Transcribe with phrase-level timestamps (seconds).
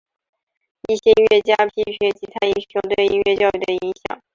[0.89, 4.19] 一些音乐家批评吉他英雄对音乐教育的影响。